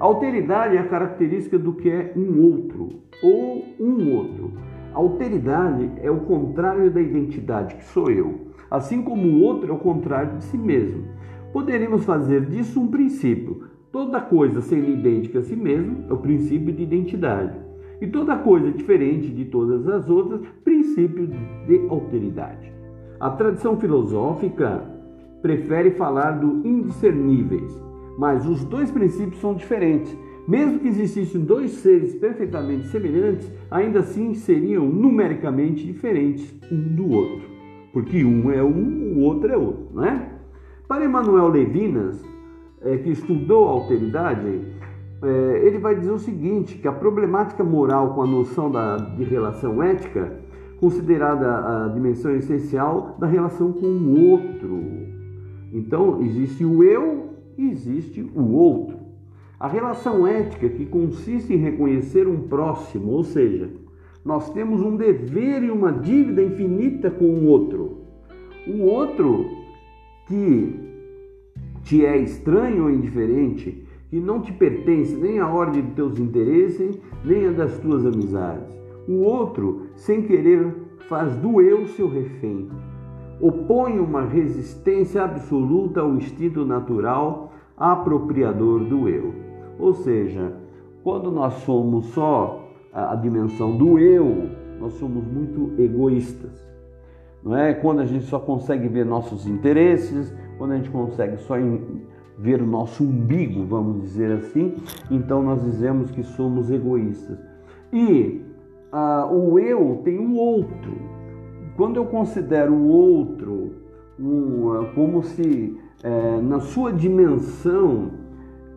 A 0.00 0.04
alteridade 0.04 0.76
é 0.76 0.80
a 0.80 0.88
característica 0.88 1.56
do 1.56 1.72
que 1.72 1.88
é 1.88 2.12
um 2.16 2.42
outro 2.42 2.88
ou 3.22 3.64
um 3.78 4.12
outro. 4.16 4.54
A 4.92 4.98
alteridade 4.98 5.92
é 6.02 6.10
o 6.10 6.22
contrário 6.22 6.90
da 6.90 7.00
identidade, 7.00 7.76
que 7.76 7.84
sou 7.84 8.10
eu, 8.10 8.48
assim 8.68 9.02
como 9.02 9.24
o 9.24 9.40
outro 9.40 9.70
é 9.70 9.74
o 9.74 9.78
contrário 9.78 10.36
de 10.36 10.42
si 10.42 10.58
mesmo. 10.58 11.04
Poderíamos 11.52 12.04
fazer 12.04 12.44
disso 12.46 12.80
um 12.80 12.88
princípio. 12.88 13.68
Toda 13.92 14.20
coisa 14.20 14.60
sendo 14.60 14.90
idêntica 14.90 15.38
a 15.38 15.42
si 15.42 15.54
mesmo 15.54 16.06
é 16.10 16.12
o 16.12 16.18
princípio 16.18 16.74
de 16.74 16.82
identidade. 16.82 17.56
E 18.00 18.08
toda 18.08 18.36
coisa 18.36 18.72
diferente 18.72 19.28
de 19.28 19.44
todas 19.44 19.86
as 19.86 20.10
outras, 20.10 20.40
princípio 20.64 21.28
de 21.28 21.86
alteridade. 21.88 22.72
A 23.20 23.30
tradição 23.30 23.78
filosófica 23.78 24.95
prefere 25.46 25.92
falar 25.92 26.32
do 26.32 26.66
indiscerníveis, 26.66 27.80
mas 28.18 28.44
os 28.48 28.64
dois 28.64 28.90
princípios 28.90 29.40
são 29.40 29.54
diferentes. 29.54 30.16
Mesmo 30.48 30.80
que 30.80 30.88
existissem 30.88 31.40
dois 31.40 31.70
seres 31.70 32.16
perfeitamente 32.16 32.88
semelhantes, 32.88 33.50
ainda 33.70 34.00
assim 34.00 34.34
seriam 34.34 34.86
numericamente 34.86 35.86
diferentes 35.86 36.52
um 36.70 36.82
do 36.96 37.10
outro. 37.10 37.48
Porque 37.92 38.24
um 38.24 38.50
é 38.50 38.62
um, 38.62 39.18
o 39.18 39.20
outro 39.20 39.52
é 39.52 39.56
outro, 39.56 39.88
né? 39.94 40.32
Para 40.88 41.04
Emmanuel 41.04 41.48
Levinas, 41.48 42.24
é, 42.82 42.96
que 42.98 43.10
estudou 43.10 43.68
a 43.68 43.70
alteridade, 43.70 44.62
é, 45.22 45.60
ele 45.64 45.78
vai 45.78 45.94
dizer 45.94 46.10
o 46.10 46.18
seguinte, 46.18 46.78
que 46.78 46.88
a 46.88 46.92
problemática 46.92 47.62
moral 47.62 48.14
com 48.14 48.22
a 48.22 48.26
noção 48.26 48.70
da, 48.70 48.96
de 48.96 49.24
relação 49.24 49.82
ética, 49.82 50.32
considerada 50.80 51.86
a 51.86 51.88
dimensão 51.88 52.34
essencial 52.36 53.16
da 53.18 53.26
relação 53.26 53.72
com 53.72 53.86
o 53.86 54.30
outro. 54.30 55.15
Então, 55.72 56.22
existe 56.22 56.64
o 56.64 56.82
eu 56.82 57.30
e 57.56 57.70
existe 57.70 58.22
o 58.34 58.52
outro. 58.52 58.96
A 59.58 59.66
relação 59.66 60.26
ética 60.26 60.68
que 60.68 60.84
consiste 60.84 61.52
em 61.52 61.56
reconhecer 61.56 62.28
um 62.28 62.42
próximo, 62.42 63.10
ou 63.12 63.24
seja, 63.24 63.70
nós 64.24 64.50
temos 64.50 64.82
um 64.82 64.96
dever 64.96 65.62
e 65.62 65.70
uma 65.70 65.92
dívida 65.92 66.42
infinita 66.42 67.10
com 67.10 67.24
o 67.24 67.46
outro. 67.46 67.98
O 68.66 68.82
outro 68.82 69.46
que 70.26 70.74
te 71.84 72.04
é 72.04 72.18
estranho 72.18 72.84
ou 72.84 72.90
indiferente, 72.90 73.84
que 74.10 74.18
não 74.18 74.42
te 74.42 74.52
pertence 74.52 75.16
nem 75.16 75.38
à 75.38 75.48
ordem 75.48 75.82
de 75.82 75.92
teus 75.92 76.18
interesses, 76.18 76.98
nem 77.24 77.46
a 77.46 77.52
das 77.52 77.78
tuas 77.78 78.04
amizades. 78.04 78.76
O 79.08 79.22
outro, 79.22 79.86
sem 79.94 80.22
querer, 80.22 80.74
faz 81.08 81.34
do 81.36 81.60
eu 81.62 81.86
seu 81.86 82.08
refém 82.08 82.68
opõe 83.40 83.98
uma 83.98 84.22
resistência 84.22 85.22
absoluta 85.22 86.00
ao 86.00 86.14
instinto 86.14 86.64
natural 86.64 87.52
apropriador 87.76 88.84
do 88.84 89.08
eu. 89.08 89.34
Ou 89.78 89.92
seja, 89.92 90.54
quando 91.02 91.30
nós 91.30 91.54
somos 91.64 92.06
só 92.06 92.66
a 92.92 93.14
dimensão 93.14 93.76
do 93.76 93.98
eu, 93.98 94.48
nós 94.80 94.94
somos 94.94 95.24
muito 95.26 95.80
egoístas. 95.80 96.66
Não 97.42 97.56
é? 97.56 97.74
Quando 97.74 98.00
a 98.00 98.06
gente 98.06 98.24
só 98.24 98.38
consegue 98.38 98.88
ver 98.88 99.04
nossos 99.04 99.46
interesses, 99.46 100.34
quando 100.58 100.72
a 100.72 100.76
gente 100.76 100.90
consegue 100.90 101.36
só 101.38 101.54
ver 102.38 102.60
o 102.60 102.66
nosso 102.66 103.04
umbigo, 103.04 103.64
vamos 103.64 104.02
dizer 104.02 104.32
assim, 104.32 104.74
então 105.10 105.42
nós 105.42 105.62
dizemos 105.62 106.10
que 106.10 106.22
somos 106.22 106.70
egoístas. 106.70 107.38
E 107.92 108.42
ah, 108.92 109.28
o 109.30 109.58
eu 109.58 110.00
tem 110.04 110.18
o 110.18 110.34
outro, 110.34 110.92
quando 111.76 111.96
eu 111.96 112.06
considero 112.06 112.72
o 112.72 112.88
outro 112.88 113.72
um, 114.18 114.86
como 114.94 115.22
se 115.22 115.78
é, 116.02 116.40
na 116.40 116.60
sua 116.60 116.92
dimensão 116.92 118.10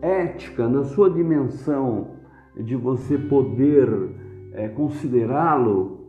ética, 0.02 0.68
na 0.68 0.84
sua 0.84 1.10
dimensão 1.10 2.08
de 2.56 2.76
você 2.76 3.16
poder 3.16 3.88
é, 4.52 4.68
considerá-lo 4.68 6.00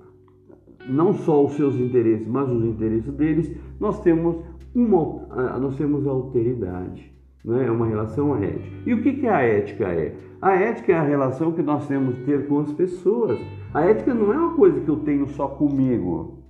não 0.89 1.13
só 1.13 1.45
os 1.45 1.53
seus 1.53 1.75
interesses, 1.75 2.27
mas 2.27 2.49
os 2.49 2.65
interesses 2.65 3.13
deles, 3.13 3.55
nós 3.79 4.01
temos 4.01 4.37
uma 4.73 5.59
nós 5.59 5.75
temos 5.75 6.07
a 6.07 6.11
alteridade, 6.11 7.13
né? 7.43 7.67
é 7.67 7.71
uma 7.71 7.85
relação 7.85 8.35
ética. 8.37 8.67
E 8.85 8.93
o 8.93 9.01
que, 9.01 9.13
que 9.13 9.27
a 9.27 9.41
ética 9.41 9.85
é? 9.87 10.15
A 10.41 10.53
ética 10.55 10.93
é 10.93 10.97
a 10.97 11.03
relação 11.03 11.51
que 11.51 11.61
nós 11.61 11.87
temos 11.87 12.15
que 12.15 12.23
ter 12.23 12.47
com 12.47 12.59
as 12.59 12.71
pessoas. 12.71 13.39
A 13.73 13.81
ética 13.81 14.13
não 14.13 14.33
é 14.33 14.37
uma 14.37 14.55
coisa 14.55 14.79
que 14.79 14.89
eu 14.89 14.97
tenho 14.97 15.27
só 15.27 15.47
comigo. 15.47 16.40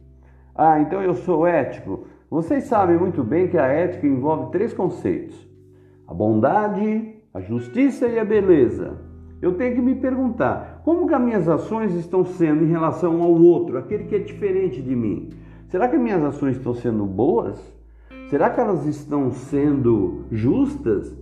Ah, 0.56 0.80
então 0.80 1.02
eu 1.02 1.14
sou 1.14 1.48
ético. 1.48 2.06
Vocês 2.30 2.66
sabem 2.66 2.98
muito 2.98 3.24
bem 3.24 3.48
que 3.48 3.58
a 3.58 3.66
ética 3.66 4.08
envolve 4.08 4.52
três 4.52 4.74
conceitos: 4.74 5.36
a 6.08 6.14
bondade, 6.14 7.16
a 7.34 7.42
justiça 7.42 8.08
e 8.08 8.20
a 8.20 8.26
beleza. 8.26 8.98
Eu 9.42 9.54
tenho 9.54 9.76
que 9.76 9.82
me 9.82 9.96
perguntar: 9.96 10.82
como 10.84 11.08
que 11.08 11.14
as 11.14 11.22
minhas 11.22 11.50
ações 11.50 11.94
estão 11.96 12.24
sendo 12.24 12.64
em 12.64 12.68
relação 12.68 13.22
ao 13.22 13.34
outro, 13.34 13.78
aquele 13.78 14.06
que 14.06 14.16
é 14.16 14.20
diferente 14.20 14.82
de 14.82 14.96
mim? 14.96 15.30
Será 15.68 15.88
que 15.88 15.96
as 15.96 16.02
minhas 16.02 16.24
ações 16.24 16.58
estão 16.58 16.74
sendo 16.74 17.06
boas? 17.06 17.60
Será 18.30 18.50
que 18.50 18.60
elas 18.60 18.86
estão 18.86 19.32
sendo 19.32 20.26
justas? 20.32 21.18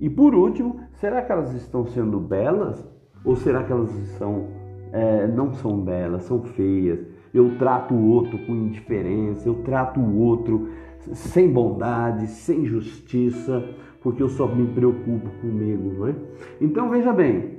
E 0.00 0.10
por 0.10 0.34
último, 0.34 0.80
será 0.94 1.22
que 1.22 1.30
elas 1.30 1.54
estão 1.54 1.86
sendo 1.86 2.18
belas? 2.18 2.84
Ou 3.24 3.36
será 3.36 3.62
que 3.62 3.72
elas 3.72 3.90
são, 4.18 4.48
é, 4.92 5.26
não 5.26 5.52
são 5.52 5.80
belas, 5.80 6.24
são 6.24 6.42
feias? 6.42 7.11
Eu 7.32 7.56
trato 7.58 7.94
o 7.94 8.08
outro 8.10 8.38
com 8.38 8.54
indiferença, 8.54 9.48
eu 9.48 9.54
trato 9.62 10.00
o 10.00 10.18
outro 10.18 10.68
sem 11.12 11.50
bondade, 11.50 12.26
sem 12.26 12.64
justiça, 12.64 13.64
porque 14.00 14.22
eu 14.22 14.28
só 14.28 14.46
me 14.46 14.66
preocupo 14.68 15.30
comigo, 15.40 15.92
não 15.98 16.08
é? 16.08 16.14
Então 16.60 16.90
veja 16.90 17.12
bem, 17.12 17.58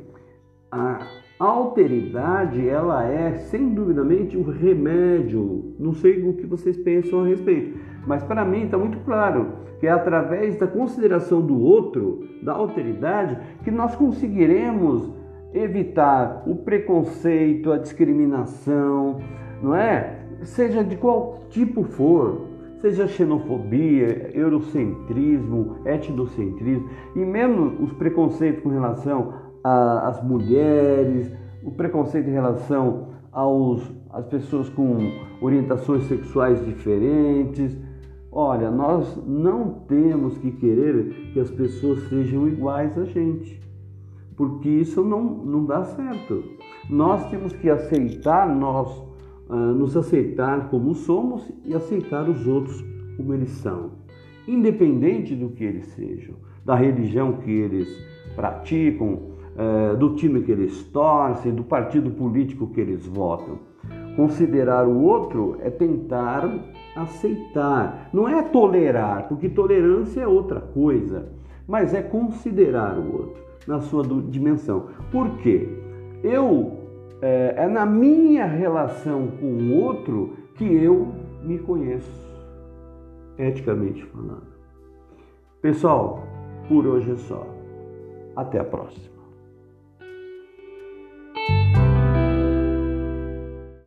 a 0.71 0.99
alteridade 1.39 2.67
ela 2.67 3.03
é 3.05 3.33
sem 3.33 3.73
duvidamente 3.73 4.38
o 4.38 4.43
remédio. 4.43 5.75
Não 5.79 5.93
sei 5.93 6.27
o 6.27 6.33
que 6.33 6.45
vocês 6.45 6.77
pensam 6.77 7.21
a 7.21 7.27
respeito, 7.27 7.77
mas 8.07 8.23
para 8.23 8.45
mim 8.45 8.63
está 8.63 8.77
muito 8.77 8.97
claro 8.99 9.63
que 9.79 9.88
é 9.88 9.91
através 9.91 10.55
da 10.55 10.65
consideração 10.65 11.41
do 11.41 11.59
outro, 11.59 12.23
da 12.41 12.53
alteridade, 12.53 13.38
que 13.65 13.71
nós 13.71 13.93
conseguiremos 13.95 15.12
evitar 15.53 16.43
o 16.47 16.55
preconceito, 16.55 17.71
a 17.71 17.77
discriminação, 17.77 19.19
não 19.63 19.76
é? 19.76 20.19
Seja 20.43 20.84
de 20.84 20.97
qual 20.97 21.39
tipo 21.49 21.84
for, 21.84 22.41
seja 22.82 23.08
xenofobia, 23.08 24.30
eurocentrismo, 24.38 25.78
etnocentrismo, 25.86 26.89
e 27.15 27.19
mesmo 27.19 27.82
os 27.82 27.93
preconceitos 27.93 28.62
com 28.62 28.69
relação 28.69 29.36
às 29.63 30.21
mulheres, 30.21 31.32
o 31.63 31.71
preconceito 31.71 32.28
em 32.30 32.34
relação 32.34 33.08
aos, 33.32 33.89
às 34.12 34.26
pessoas 34.26 34.67
com 34.67 34.97
orientações 35.39 36.04
sexuais 36.04 36.63
diferentes. 36.65 37.80
Olha, 38.30 38.69
nós 38.69 39.17
não 39.26 39.69
temos 39.88 40.38
que 40.39 40.52
querer 40.52 41.32
que 41.32 41.39
as 41.39 41.49
pessoas 41.49 42.10
sejam 42.10 42.49
iguais 42.49 42.97
a 42.97 43.06
gente, 43.06 43.62
porque 44.36 44.67
isso 44.67 45.02
não, 45.06 45.23
não 45.23 45.65
dá 45.65 45.86
certo. 45.86 46.43
Nós 46.89 47.30
temos 47.30 47.54
que 47.54 47.69
aceitar 47.69 48.54
nós 48.54 49.12
nos 49.49 49.95
aceitar 49.97 50.69
como 50.69 50.93
somos 50.95 51.51
e 51.65 51.73
aceitar 51.73 52.29
os 52.29 52.47
outros 52.47 52.84
como 53.17 53.34
eles 53.34 53.49
são, 53.49 53.91
independente 54.47 55.36
do 55.36 55.49
que 55.49 55.63
eles 55.63 55.88
sejam, 55.88 56.36
da 56.65 56.75
religião 56.75 57.34
que 57.34 57.51
eles 57.51 57.88
praticam, 58.36 59.13
uh, 59.13 59.97
do 59.97 60.15
time 60.15 60.41
que 60.41 60.51
eles 60.51 60.84
torcem, 60.86 61.53
do 61.53 61.63
partido 61.63 62.10
político 62.12 62.67
que 62.67 62.82
eles 62.82 63.06
votam. 63.06 63.60
Considerar 64.15 64.88
o 64.88 65.01
outro 65.01 65.58
é 65.62 65.69
tentar 65.69 66.47
aceitar, 66.95 68.10
não 68.13 68.27
é 68.27 68.41
tolerar, 68.43 69.27
porque 69.27 69.49
tolerância 69.49 70.21
é 70.21 70.27
outra 70.27 70.62
coisa. 70.62 71.32
mas 71.67 71.93
é 71.93 72.01
considerar 72.01 72.97
o 72.97 73.13
outro 73.13 73.41
na 73.65 73.79
sua 73.79 74.03
dimensão. 74.29 74.88
Por 75.12 75.38
quê? 75.38 75.69
Eu 76.21 76.83
é, 77.23 77.53
é 77.55 77.67
na 77.67 77.86
minha 77.86 78.45
relação 78.45 79.27
com 79.39 79.45
o 79.45 79.81
outro 79.81 80.36
que 80.55 80.65
eu 80.65 81.07
me 81.41 81.57
conheço, 81.57 82.12
eticamente 83.38 84.03
falando. 84.07 84.53
Pessoal, 85.62 86.21
por 86.67 86.86
hoje 86.86 87.12
é 87.12 87.15
só. 87.15 87.47
Até 88.36 88.59
a 88.59 88.63
próxima. 88.65 89.12